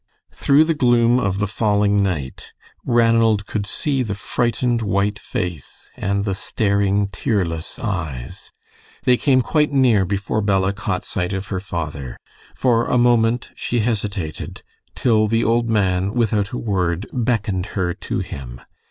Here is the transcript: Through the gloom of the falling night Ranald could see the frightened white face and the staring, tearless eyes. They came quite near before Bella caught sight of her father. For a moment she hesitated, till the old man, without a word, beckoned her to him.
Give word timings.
Through 0.33 0.63
the 0.63 0.73
gloom 0.73 1.19
of 1.19 1.37
the 1.37 1.45
falling 1.45 2.01
night 2.01 2.53
Ranald 2.83 3.45
could 3.45 3.67
see 3.67 4.01
the 4.01 4.15
frightened 4.15 4.81
white 4.81 5.19
face 5.19 5.91
and 5.95 6.25
the 6.25 6.33
staring, 6.33 7.05
tearless 7.11 7.77
eyes. 7.77 8.49
They 9.03 9.15
came 9.15 9.43
quite 9.43 9.71
near 9.71 10.03
before 10.03 10.41
Bella 10.41 10.73
caught 10.73 11.05
sight 11.05 11.33
of 11.33 11.49
her 11.49 11.59
father. 11.59 12.17
For 12.55 12.87
a 12.87 12.97
moment 12.97 13.51
she 13.53 13.81
hesitated, 13.81 14.63
till 14.95 15.27
the 15.27 15.43
old 15.43 15.69
man, 15.69 16.15
without 16.15 16.49
a 16.49 16.57
word, 16.57 17.05
beckoned 17.13 17.67
her 17.77 17.93
to 17.93 18.19
him. 18.21 18.59